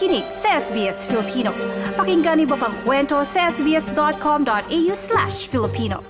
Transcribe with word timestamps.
nakikinig 0.00 0.32
sa 0.32 0.56
SBS 0.56 1.04
Filipino. 1.04 1.52
Pakinggan 1.92 2.40
niyo 2.40 2.56
pang 2.56 2.72
kwento 2.88 3.20
sa 3.20 3.52
sbs.com.au 3.52 4.92
slash 4.96 5.44
Filipino. 5.52 6.00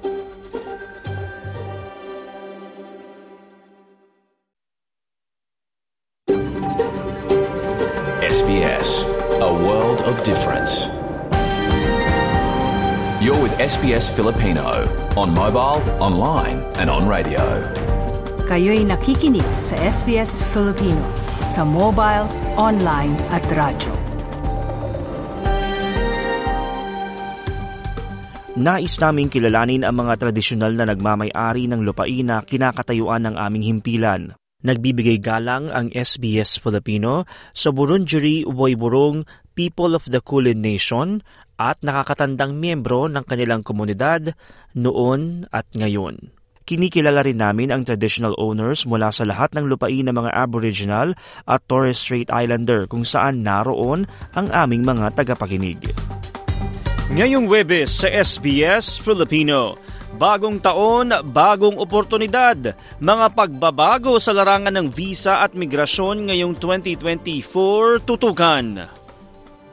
SBS, 8.22 9.03
a 9.42 9.51
world 9.51 10.07
of 10.07 10.22
difference. 10.22 10.87
You're 13.19 13.43
with 13.43 13.58
SBS 13.58 14.07
Filipino 14.15 14.87
on 15.19 15.34
mobile, 15.34 15.83
online, 15.98 16.62
and 16.79 16.87
on 16.87 17.11
radio. 17.11 17.90
Kayo'y 18.51 18.83
nakikinig 18.83 19.47
sa 19.55 19.79
SBS 19.79 20.43
Filipino 20.43 20.99
sa 21.47 21.63
mobile, 21.63 22.27
online 22.59 23.15
at 23.31 23.47
radyo. 23.47 23.95
Nais 28.59 28.99
naming 28.99 29.31
kilalanin 29.31 29.87
ang 29.87 30.03
mga 30.03 30.19
tradisyonal 30.19 30.75
na 30.75 30.83
nagmamay-ari 30.91 31.71
ng 31.71 31.87
lupain 31.87 32.27
na 32.27 32.43
kinakatayuan 32.43 33.31
ng 33.31 33.39
aming 33.39 33.71
himpilan. 33.71 34.35
Nagbibigay 34.67 35.23
galang 35.23 35.71
ang 35.71 35.95
SBS 35.95 36.59
Filipino 36.59 37.31
sa 37.55 37.71
Burundjeri 37.71 38.43
Woiburong 38.51 39.31
People 39.55 39.95
of 39.95 40.11
the 40.11 40.19
Kulin 40.19 40.59
Nation 40.59 41.23
at 41.55 41.79
nakakatandang 41.87 42.59
miyembro 42.59 43.07
ng 43.07 43.23
kanilang 43.31 43.62
komunidad 43.62 44.35
noon 44.75 45.47
at 45.55 45.71
ngayon. 45.71 46.40
Kinikilala 46.70 47.27
rin 47.27 47.42
namin 47.42 47.74
ang 47.74 47.83
traditional 47.83 48.30
owners 48.38 48.87
mula 48.87 49.11
sa 49.11 49.27
lahat 49.27 49.51
ng 49.59 49.66
lupain 49.66 50.06
ng 50.06 50.14
mga 50.14 50.31
Aboriginal 50.31 51.19
at 51.50 51.67
Torres 51.67 51.98
Strait 51.98 52.31
Islander 52.31 52.86
kung 52.86 53.03
saan 53.03 53.42
naroon 53.42 54.06
ang 54.39 54.47
aming 54.55 54.86
mga 54.86 55.19
tagapakinig. 55.19 55.83
Ngayong 57.11 57.50
Webes 57.50 57.91
sa 57.91 58.06
SBS 58.06 59.03
Filipino, 59.03 59.75
bagong 60.14 60.62
taon, 60.62 61.11
bagong 61.34 61.75
oportunidad, 61.75 62.78
mga 63.02 63.27
pagbabago 63.34 64.23
sa 64.23 64.30
larangan 64.30 64.78
ng 64.78 64.95
visa 64.95 65.42
at 65.42 65.58
migrasyon 65.58 66.30
ngayong 66.30 66.55
2024 66.55 68.06
tutukan. 68.06 68.86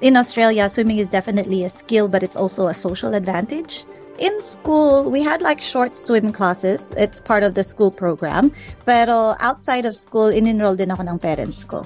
In 0.01 0.17
Australia, 0.17 0.65
swimming 0.65 0.97
is 0.97 1.13
definitely 1.13 1.61
a 1.61 1.69
skill, 1.69 2.09
but 2.09 2.25
it's 2.25 2.33
also 2.33 2.65
a 2.65 2.73
social 2.73 3.13
advantage. 3.13 3.85
In 4.17 4.41
school, 4.41 5.13
we 5.13 5.21
had 5.21 5.45
like 5.45 5.61
short 5.61 5.93
swim 5.93 6.33
classes. 6.33 6.89
It's 6.97 7.21
part 7.21 7.45
of 7.45 7.53
the 7.53 7.61
school 7.61 7.93
program. 7.93 8.49
Pero 8.81 9.37
outside 9.37 9.85
of 9.85 9.93
school, 9.93 10.33
in-enroll 10.33 10.73
din 10.73 10.89
ako 10.89 11.05
ng 11.05 11.17
parents 11.21 11.61
ko. 11.61 11.85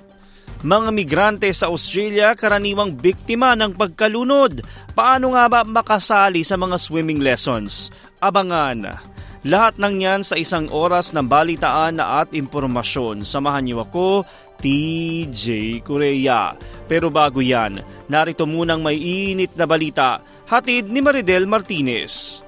Mga 0.63 0.89
migrante 0.95 1.49
sa 1.51 1.67
Australia 1.67 2.31
karaniwang 2.31 2.95
biktima 2.95 3.51
ng 3.59 3.75
pagkalunod. 3.75 4.63
Paano 4.95 5.35
nga 5.35 5.51
ba 5.51 5.67
makasali 5.67 6.47
sa 6.47 6.55
mga 6.55 6.79
swimming 6.79 7.19
lessons? 7.19 7.91
Abangan. 8.23 8.95
Lahat 9.41 9.75
ng 9.75 9.95
yan 9.99 10.21
sa 10.21 10.37
isang 10.37 10.69
oras 10.69 11.11
ng 11.11 11.25
balitaan 11.25 11.97
at 11.99 12.29
impormasyon. 12.31 13.25
Samahan 13.25 13.65
niyo 13.65 13.83
ako, 13.83 14.21
TJ 14.61 15.81
Korea. 15.81 16.53
Pero 16.85 17.09
bago 17.09 17.41
yan, 17.41 17.81
narito 18.05 18.45
munang 18.45 18.85
may 18.85 19.01
init 19.01 19.57
na 19.57 19.65
balita. 19.65 20.21
Hatid 20.51 20.91
ni 20.91 20.99
Maridel 20.99 21.47
Martinez. 21.47 22.43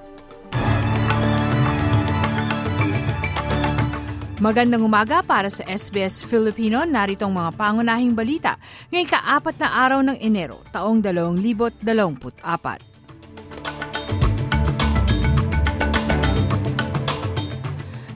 Magandang 4.44 4.84
umaga 4.84 5.24
para 5.24 5.48
sa 5.48 5.64
SBS 5.64 6.20
Filipino. 6.20 6.84
Narito 6.84 7.24
ang 7.24 7.40
mga 7.40 7.56
pangunahing 7.56 8.12
balita 8.12 8.60
ngayong 8.92 9.08
kaapat 9.08 9.56
na 9.56 9.88
araw 9.88 10.04
ng 10.04 10.20
Enero, 10.20 10.60
taong 10.76 11.00
2024. 11.00 12.44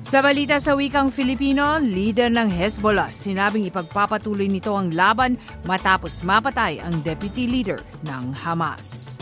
Sa 0.03 0.19
balita 0.19 0.59
sa 0.59 0.75
wikang 0.75 1.15
Filipino, 1.15 1.79
leader 1.79 2.27
ng 2.27 2.51
Hezbollah 2.51 3.15
sinabing 3.15 3.63
ipagpapatuloy 3.71 4.51
nito 4.51 4.75
ang 4.75 4.91
laban 4.91 5.39
matapos 5.63 6.27
mapatay 6.27 6.83
ang 6.83 6.99
deputy 7.07 7.47
leader 7.47 7.79
ng 8.03 8.35
Hamas. 8.35 9.16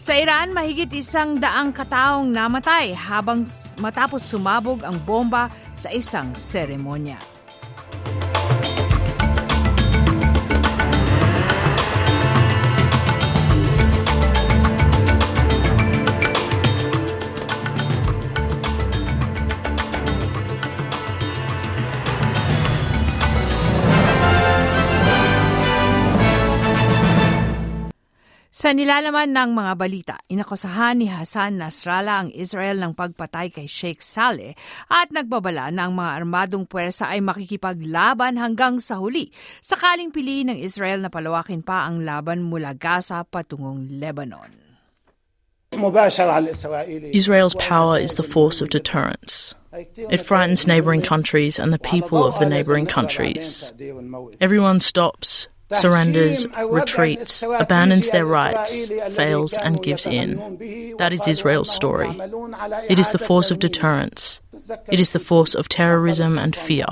Sa 0.00 0.16
Iran, 0.16 0.56
mahigit 0.56 0.88
isang 0.96 1.36
daang 1.36 1.76
kataong 1.76 2.24
namatay 2.24 2.96
habang 2.96 3.44
matapos 3.84 4.24
sumabog 4.24 4.80
ang 4.80 4.96
bomba 5.04 5.52
sa 5.76 5.92
isang 5.92 6.32
seremonya. 6.32 7.20
Sa 28.60 28.76
nilalaman 28.76 29.32
ng 29.32 29.56
mga 29.56 29.72
balita, 29.72 30.14
inakusahan 30.28 31.00
ni 31.00 31.08
Hassan 31.08 31.56
Nasrallah 31.56 32.28
ang 32.28 32.30
Israel 32.36 32.76
ng 32.76 32.92
pagpatay 32.92 33.48
kay 33.56 33.64
Sheikh 33.64 34.04
Saleh 34.04 34.52
at 34.92 35.08
nagbabala 35.16 35.72
na 35.72 35.88
ang 35.88 35.96
mga 35.96 36.20
armadong 36.20 36.68
puwersa 36.68 37.08
ay 37.08 37.24
makikipaglaban 37.24 38.36
hanggang 38.36 38.76
sa 38.76 39.00
huli 39.00 39.32
sakaling 39.64 40.12
piliin 40.12 40.52
ng 40.52 40.58
Israel 40.60 41.00
na 41.00 41.08
palawakin 41.08 41.64
pa 41.64 41.88
ang 41.88 42.04
laban 42.04 42.44
mula 42.44 42.76
Gaza 42.76 43.24
patungong 43.24 43.96
Lebanon. 43.96 44.52
Israel's 47.16 47.56
power 47.56 47.96
is 47.96 48.20
the 48.20 48.28
force 48.28 48.60
of 48.60 48.68
deterrence. 48.68 49.56
It 50.12 50.20
frightens 50.20 50.68
neighbouring 50.68 51.00
countries 51.00 51.56
and 51.56 51.72
the 51.72 51.80
people 51.80 52.28
of 52.28 52.36
the 52.36 52.44
neighbouring 52.44 52.84
countries. 52.84 53.72
Everyone 54.36 54.84
stops, 54.84 55.48
surrenders, 55.72 56.46
retreats, 56.66 57.42
abandons 57.42 58.10
their 58.10 58.26
rights, 58.26 58.88
fails, 59.14 59.54
and 59.54 59.82
gives 59.82 60.06
in. 60.06 60.94
That 60.98 61.12
is 61.12 61.26
Israel's 61.26 61.70
story. 61.70 62.08
It 62.88 62.98
is 62.98 63.10
the 63.12 63.18
force 63.18 63.50
of 63.50 63.58
deterrence. 63.58 64.40
It 64.88 65.00
is 65.00 65.10
the 65.10 65.20
force 65.20 65.54
of 65.54 65.68
terrorism 65.68 66.38
and 66.38 66.54
fear. 66.54 66.86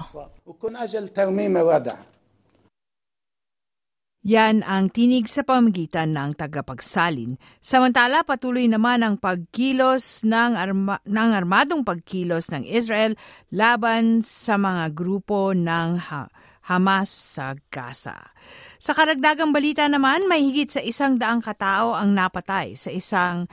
Yan 4.27 4.67
ang 4.67 4.91
tinig 4.91 5.31
sa 5.31 5.47
pamagitan 5.47 6.11
ng 6.11 6.35
tagapagsalin. 6.35 7.39
Samantala, 7.63 8.27
patuloy 8.27 8.67
naman 8.67 9.07
ang 9.07 9.15
pagkilos 9.15 10.27
ng, 10.27 10.59
arma- 10.59 11.05
ng 11.07 11.31
armadong 11.39 11.87
pagkilos 11.87 12.51
ng 12.51 12.67
Israel 12.67 13.15
laban 13.55 14.19
sa 14.27 14.59
mga 14.59 14.91
grupo 14.91 15.55
ng 15.55 16.03
ha- 16.11 16.35
Hamas 16.67 17.09
sa 17.09 17.55
Gaza. 17.71 18.35
Sa 18.83 18.93
karagdagang 18.93 19.55
balita 19.55 19.87
naman, 19.87 20.27
may 20.27 20.45
higit 20.45 20.69
sa 20.69 20.83
isang 20.83 21.17
daang 21.17 21.41
katao 21.41 21.95
ang 21.95 22.13
napatay 22.13 22.77
sa 22.77 22.93
isang 22.93 23.49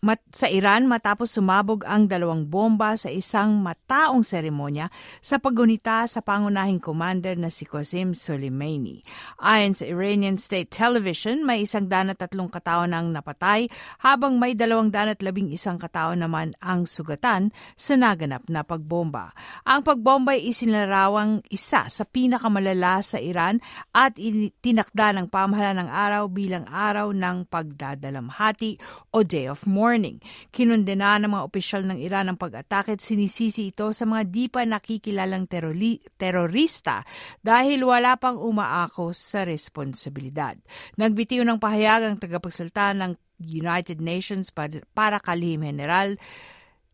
mat- 0.00 0.24
sa 0.32 0.48
Iran 0.48 0.88
matapos 0.88 1.36
sumabog 1.36 1.84
ang 1.84 2.08
dalawang 2.08 2.48
bomba 2.48 2.96
sa 2.96 3.12
isang 3.12 3.60
mataong 3.60 4.24
seremonya 4.24 4.88
sa 5.20 5.36
paggunita 5.36 6.08
sa 6.08 6.24
pangunahing 6.24 6.80
commander 6.80 7.36
na 7.36 7.52
si 7.52 7.68
Qasim 7.68 8.16
Soleimani. 8.16 9.04
Ayon 9.44 9.76
sa 9.76 9.84
Iranian 9.84 10.40
State 10.40 10.72
Television, 10.72 11.44
may 11.44 11.68
isang 11.68 11.92
danat 11.92 12.16
tatlong 12.16 12.48
katao 12.48 12.88
nang 12.88 13.12
napatay 13.12 13.68
habang 14.00 14.40
may 14.40 14.56
dalawang 14.56 14.88
danat 14.88 15.20
labing 15.20 15.52
isang 15.52 15.76
katao 15.76 16.16
naman 16.16 16.56
ang 16.64 16.88
sugatan 16.88 17.52
sa 17.76 17.94
naganap 18.00 18.48
na 18.48 18.64
pagbomba. 18.64 19.36
Ang 19.68 19.84
pagbomba 19.84 20.32
ay 20.32 20.48
isinarawang 20.48 21.44
isa 21.52 21.92
sa 21.92 22.04
pinakamalala 22.08 23.04
sa 23.04 23.20
Iran 23.20 23.60
at 23.92 24.16
tinakda 24.64 25.12
ng 25.12 25.28
pamahalaan 25.28 25.84
ng 25.84 25.90
araw 25.92 26.22
bilang 26.32 26.64
araw 26.72 27.12
ng 27.12 27.44
pagdadalamhati 27.52 28.80
o 29.12 29.20
Day 29.20 29.44
of 29.44 29.68
Mourning 29.68 29.89
morning. 29.90 30.22
Kinundena 30.54 31.18
ng 31.18 31.34
mga 31.34 31.42
opisyal 31.50 31.82
ng 31.82 31.98
Iran 31.98 32.30
ang 32.30 32.38
pag-atake 32.38 32.94
at 32.94 33.02
sinisisi 33.02 33.74
ito 33.74 33.90
sa 33.90 34.06
mga 34.06 34.22
di 34.30 34.46
pa 34.46 34.62
nakikilalang 34.62 35.50
teroli- 35.50 35.98
terorista 36.14 37.02
dahil 37.42 37.82
wala 37.82 38.14
pang 38.14 38.38
umaako 38.38 39.10
sa 39.10 39.42
responsibilidad. 39.42 40.54
Nagbitiw 40.94 41.42
ng 41.42 41.58
pahayag 41.58 42.06
ang 42.06 42.16
tagapagsalta 42.22 42.94
ng 42.94 43.18
United 43.42 43.98
Nations 43.98 44.54
para 44.94 45.18
kalihim 45.18 45.66
general 45.66 46.14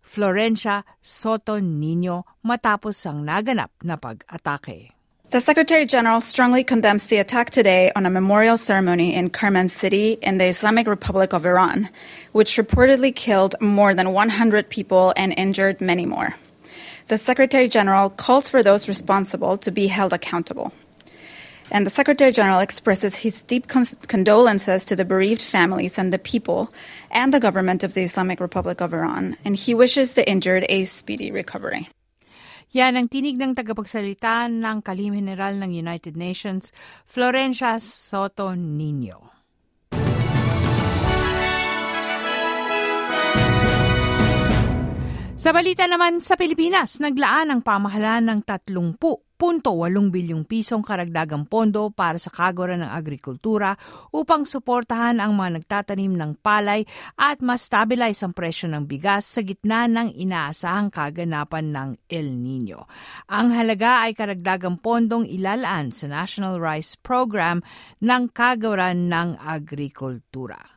Florencia 0.00 0.86
Soto 1.04 1.60
Nino 1.60 2.24
matapos 2.46 2.96
ang 3.04 3.26
naganap 3.26 3.76
na 3.84 4.00
pag-atake. 4.00 4.95
The 5.30 5.40
Secretary 5.40 5.86
General 5.86 6.20
strongly 6.20 6.62
condemns 6.62 7.08
the 7.08 7.18
attack 7.18 7.50
today 7.50 7.90
on 7.96 8.06
a 8.06 8.10
memorial 8.10 8.56
ceremony 8.56 9.12
in 9.12 9.30
Kerman 9.30 9.68
City 9.68 10.18
in 10.22 10.38
the 10.38 10.44
Islamic 10.44 10.86
Republic 10.86 11.32
of 11.32 11.44
Iran, 11.44 11.88
which 12.30 12.56
reportedly 12.56 13.12
killed 13.12 13.56
more 13.60 13.92
than 13.92 14.12
100 14.12 14.70
people 14.70 15.12
and 15.16 15.34
injured 15.36 15.80
many 15.80 16.06
more. 16.06 16.36
the 17.08 17.18
Secretary 17.18 17.68
General 17.68 18.08
calls 18.10 18.48
for 18.48 18.62
those 18.62 18.88
responsible 18.88 19.56
to 19.58 19.70
be 19.72 19.88
held 19.88 20.12
accountable. 20.12 20.72
And 21.72 21.84
the 21.84 21.90
Secretary 21.90 22.30
General 22.30 22.60
expresses 22.60 23.16
his 23.16 23.42
deep 23.42 23.66
condolences 23.66 24.84
to 24.84 24.94
the 24.94 25.04
bereaved 25.04 25.42
families 25.42 25.98
and 25.98 26.12
the 26.12 26.18
people 26.18 26.70
and 27.10 27.34
the 27.34 27.40
government 27.40 27.82
of 27.82 27.94
the 27.94 28.02
Islamic 28.02 28.38
Republic 28.38 28.80
of 28.80 28.94
Iran, 28.94 29.36
and 29.44 29.56
he 29.56 29.74
wishes 29.74 30.14
the 30.14 30.28
injured 30.28 30.66
a 30.68 30.84
speedy 30.84 31.32
recovery. 31.32 31.88
Yan 32.76 32.92
ang 33.00 33.08
tinig 33.08 33.40
ng 33.40 33.56
tagapagsalita 33.56 34.52
ng 34.52 34.84
Kalim 34.84 35.16
General 35.16 35.56
ng 35.56 35.80
United 35.80 36.12
Nations, 36.12 36.76
Florencia 37.08 37.80
Soto 37.80 38.52
Nino. 38.52 39.32
Sa 45.40 45.56
balita 45.56 45.88
naman 45.88 46.20
sa 46.20 46.36
Pilipinas, 46.36 47.00
naglaan 47.00 47.48
ang 47.48 47.64
pamahalaan 47.64 48.28
ng 48.28 48.38
30.8 48.44 49.25
bilyong 50.12 50.48
pisong 50.48 50.80
karagdagang 50.80 51.44
pondo 51.44 51.92
para 51.92 52.16
sa 52.16 52.32
kagawaran 52.32 52.84
ng 52.84 52.92
agrikultura 52.92 53.76
upang 54.12 54.48
suportahan 54.48 55.20
ang 55.20 55.36
mga 55.36 55.60
nagtatanim 55.60 56.16
ng 56.16 56.32
palay 56.40 56.88
at 57.20 57.44
mas 57.44 57.68
stabilize 57.68 58.24
ang 58.24 58.32
presyo 58.32 58.68
ng 58.72 58.88
bigas 58.88 59.28
sa 59.28 59.44
gitna 59.44 59.84
ng 59.88 60.16
inaasahang 60.16 60.88
kaganapan 60.88 61.72
ng 61.72 61.88
El 62.08 62.36
Nino. 62.40 62.88
Ang 63.28 63.52
halaga 63.52 64.08
ay 64.08 64.16
karagdagang 64.16 64.80
pondong 64.80 65.28
ilalaan 65.28 65.92
sa 65.92 66.08
National 66.08 66.56
Rice 66.56 66.96
Program 66.96 67.60
ng 68.00 68.22
kagawaran 68.32 69.08
ng 69.08 69.40
agrikultura. 69.40 70.75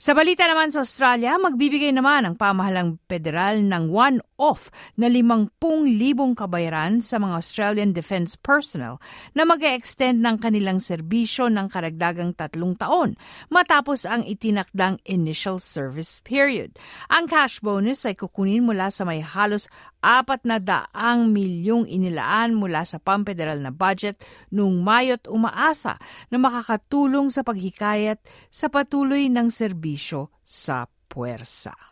Sa 0.00 0.16
balita 0.16 0.48
naman 0.48 0.72
sa 0.72 0.82
Australia, 0.82 1.36
magbibigay 1.36 1.92
naman 1.92 2.24
ang 2.24 2.34
pamahalang 2.38 2.96
federal 3.06 3.60
ng 3.60 3.92
one-off 3.92 4.72
na 4.96 5.06
50,000 5.12 5.60
kabayaran 6.34 7.04
sa 7.04 7.20
mga 7.20 7.34
Australian 7.36 7.90
defense 7.92 8.34
personnel 8.34 8.96
na 9.36 9.44
mag 9.44 9.60
extend 9.60 10.24
ng 10.24 10.40
kanilang 10.40 10.80
serbisyo 10.80 11.52
ng 11.52 11.68
karagdagang 11.68 12.32
tatlong 12.32 12.72
taon 12.74 13.14
matapos 13.52 14.08
ang 14.08 14.24
itinakdang 14.24 14.96
initial 15.04 15.60
service 15.60 16.24
period. 16.24 16.72
Ang 17.12 17.28
cash 17.28 17.60
bonus 17.60 18.08
ay 18.08 18.16
kukunin 18.16 18.64
mula 18.64 18.88
sa 18.88 19.04
may 19.04 19.20
halos 19.20 19.68
apat 20.00 20.48
na 20.48 20.56
daang 20.56 21.28
milyong 21.28 21.84
inilaan 21.84 22.56
mula 22.56 22.88
sa 22.88 22.96
pamfederal 22.96 23.60
na 23.60 23.68
budget 23.68 24.16
noong 24.48 24.80
Mayo't 24.80 25.28
umaasa 25.28 26.00
na 26.32 26.40
makakatulong 26.40 27.28
sa 27.28 27.44
paghikayat 27.44 28.16
sa 28.48 28.72
patuloy 28.72 29.28
ng 29.28 29.52
serbisyo 29.60 30.40
sa 30.40 30.88
puwersa. 30.88 31.89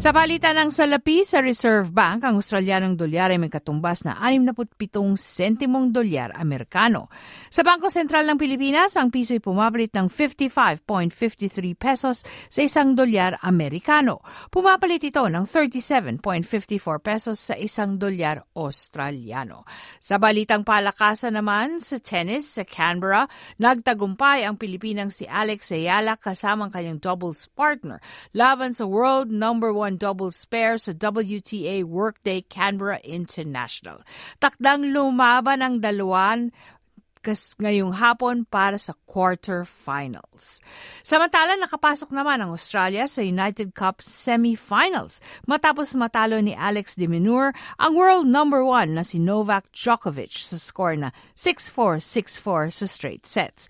Sa 0.00 0.16
palitan 0.16 0.56
ng 0.56 0.72
salapi 0.72 1.28
sa 1.28 1.44
Reserve 1.44 1.92
Bank, 1.92 2.24
ang 2.24 2.40
Australianong 2.40 2.96
dolyar 2.96 3.28
ay 3.28 3.36
may 3.36 3.52
katumbas 3.52 4.00
na 4.08 4.16
67 4.16 4.72
sentimong 5.12 5.92
dolyar 5.92 6.32
Amerikano. 6.40 7.12
Sa 7.52 7.60
Bangko 7.60 7.92
Sentral 7.92 8.24
ng 8.24 8.40
Pilipinas, 8.40 8.96
ang 8.96 9.12
piso 9.12 9.36
ay 9.36 9.44
pumapalit 9.44 9.92
ng 9.92 10.08
55.53 10.08 11.76
pesos 11.76 12.24
sa 12.24 12.60
isang 12.64 12.96
dolyar 12.96 13.44
Amerikano. 13.44 14.24
Pumapalit 14.48 15.04
ito 15.04 15.20
ng 15.20 15.44
37.54 15.44 16.80
pesos 17.04 17.36
sa 17.36 17.52
isang 17.60 18.00
dolyar 18.00 18.40
Australiano. 18.56 19.68
Sa 20.00 20.16
balitang 20.16 20.64
palakasan 20.64 21.36
naman, 21.36 21.76
sa 21.76 22.00
tennis 22.00 22.56
sa 22.56 22.64
Canberra, 22.64 23.28
nagtagumpay 23.60 24.48
ang 24.48 24.56
Pilipinang 24.56 25.12
si 25.12 25.28
Alex 25.28 25.76
Ayala 25.76 26.16
kasamang 26.16 26.72
kanyang 26.72 27.04
doubles 27.04 27.52
partner 27.52 28.00
laban 28.32 28.72
sa 28.72 28.88
world 28.88 29.28
number 29.28 29.68
one 29.76 29.89
one 29.90 29.98
doubles 29.98 30.46
pair 30.46 30.78
sa 30.78 30.94
WTA 30.94 31.82
Workday 31.82 32.46
Canberra 32.46 33.02
International. 33.02 34.06
Takdang 34.38 34.94
lumaban 34.94 35.66
ang 35.66 35.82
dalawan 35.82 36.54
kas 37.20 37.52
ngayong 37.60 38.00
hapon 38.00 38.48
para 38.48 38.80
sa 38.80 38.96
quarterfinals. 39.04 40.64
Samantala, 41.04 41.52
nakapasok 41.60 42.16
naman 42.16 42.40
ang 42.40 42.56
Australia 42.56 43.04
sa 43.04 43.20
United 43.20 43.76
Cup 43.76 44.00
semifinals 44.00 45.20
matapos 45.44 45.92
matalo 45.92 46.40
ni 46.40 46.56
Alex 46.56 46.96
de 46.96 47.04
Minaur 47.04 47.52
ang 47.76 47.92
world 47.92 48.24
number 48.24 48.64
one 48.64 48.96
na 48.96 49.04
si 49.04 49.20
Novak 49.20 49.68
Djokovic 49.74 50.32
sa 50.32 50.56
score 50.56 50.96
na 50.96 51.12
6-4, 51.36 52.00
6-4 52.00 52.72
sa 52.72 52.86
straight 52.88 53.28
sets. 53.28 53.68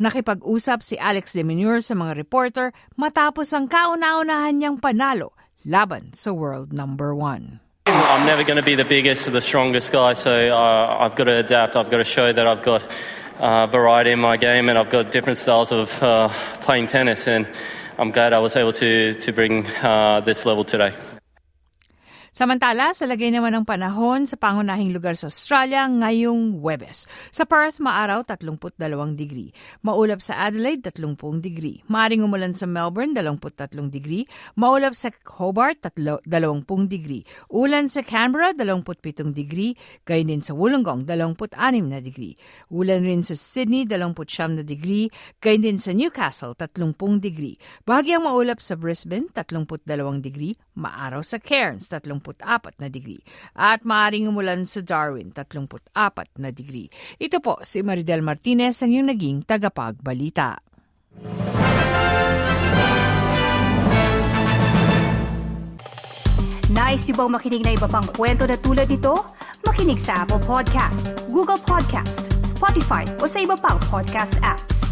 Nakipag-usap 0.00 0.80
si 0.80 0.96
Alex 0.96 1.36
de 1.36 1.44
Minaur 1.44 1.84
sa 1.84 1.92
mga 1.92 2.16
reporter 2.16 2.72
matapos 2.96 3.52
ang 3.52 3.68
kauna-unahan 3.68 4.56
niyang 4.56 4.78
panalo 4.80 5.36
laban 5.68 6.14
sa 6.16 6.32
world 6.32 6.72
number 6.72 7.12
one. 7.12 7.60
I'm 7.86 8.26
never 8.26 8.44
going 8.44 8.56
to 8.56 8.64
be 8.64 8.74
the 8.74 8.84
biggest 8.84 9.28
or 9.28 9.32
the 9.32 9.40
strongest 9.40 9.92
guy, 9.92 10.14
so 10.14 10.30
uh, 10.30 10.96
I've 11.00 11.14
got 11.14 11.24
to 11.24 11.36
adapt. 11.42 11.76
I've 11.76 11.90
got 11.90 11.98
to 11.98 12.08
show 12.08 12.32
that 12.32 12.46
I've 12.46 12.62
got 12.62 12.82
uh, 13.40 13.66
variety 13.66 14.10
in 14.10 14.20
my 14.20 14.36
game 14.36 14.68
and 14.68 14.78
I've 14.78 14.90
got 14.90 15.10
different 15.10 15.38
styles 15.38 15.72
of 15.72 16.02
uh, 16.02 16.28
playing 16.60 16.86
tennis. 16.86 17.26
And 17.26 17.48
I'm 17.98 18.10
glad 18.10 18.32
I 18.32 18.38
was 18.38 18.56
able 18.56 18.72
to 18.74 19.14
to 19.14 19.32
bring 19.32 19.66
uh, 19.82 20.20
this 20.20 20.46
level 20.46 20.64
today. 20.64 20.94
Samantala, 22.32 22.96
sa 22.96 23.04
lagay 23.04 23.28
naman 23.28 23.52
ng 23.52 23.68
panahon 23.68 24.24
sa 24.24 24.40
pangunahing 24.40 24.88
lugar 24.88 25.12
sa 25.12 25.28
Australia 25.28 25.84
ngayong 25.84 26.64
Webes. 26.64 27.04
Sa 27.28 27.44
Perth, 27.44 27.76
maaraw 27.76 28.24
32 28.24 28.72
degree. 29.20 29.52
Maulap 29.84 30.24
sa 30.24 30.48
Adelaide, 30.48 30.80
30 30.80 31.12
degree. 31.44 31.84
Maaring 31.92 32.24
umulan 32.24 32.56
sa 32.56 32.64
Melbourne, 32.64 33.12
23 33.12 33.92
degree. 33.92 34.24
Maulap 34.56 34.96
sa 34.96 35.12
Hobart, 35.36 35.84
20 35.84 36.24
degree. 36.88 37.20
Ulan 37.52 37.92
sa 37.92 38.00
Canberra, 38.00 38.56
27 38.56 39.36
degree. 39.36 39.76
Gayun 40.08 40.32
din 40.32 40.40
sa 40.40 40.56
Wollongong, 40.56 41.04
26 41.04 41.52
na 41.84 42.00
degree. 42.00 42.32
Ulan 42.72 43.04
rin 43.04 43.20
sa 43.20 43.36
Sydney, 43.36 43.84
29 43.84 44.56
na 44.56 44.64
degree. 44.64 45.12
Gayun 45.44 45.68
din 45.68 45.76
sa 45.76 45.92
Newcastle, 45.92 46.56
30 46.56 46.96
degree. 47.20 47.60
Bahagyang 47.84 48.24
maulap 48.24 48.56
sa 48.64 48.72
Brisbane, 48.72 49.28
32 49.36 49.84
degree. 50.24 50.56
Maaraw 50.80 51.20
sa 51.20 51.36
Cairns, 51.36 51.92
30 51.92 52.21
34 52.22 52.78
na 52.78 52.88
degree. 52.88 53.20
At 53.58 53.82
maaaring 53.82 54.30
umulan 54.30 54.64
sa 54.64 54.80
Darwin, 54.80 55.34
34 55.34 55.90
na 56.38 56.54
degree. 56.54 56.86
Ito 57.18 57.42
po 57.42 57.58
si 57.66 57.82
Maridel 57.82 58.22
Martinez 58.22 58.78
ang 58.80 58.94
yung 58.94 59.10
naging 59.10 59.42
tagapagbalita. 59.42 60.62
Nice 66.72 67.12
yung 67.12 67.20
bang 67.20 67.32
makinig 67.36 67.62
na 67.68 67.76
iba 67.76 67.84
pang 67.84 68.06
kwento 68.16 68.48
na 68.48 68.56
tulad 68.56 68.88
ito? 68.88 69.12
Makinig 69.68 70.00
sa 70.00 70.24
Apple 70.24 70.40
Podcast, 70.40 71.12
Google 71.28 71.60
Podcast, 71.60 72.32
Spotify 72.40 73.04
o 73.20 73.28
sa 73.28 73.44
iba 73.44 73.60
pang 73.60 73.76
podcast 73.92 74.40
apps. 74.40 74.91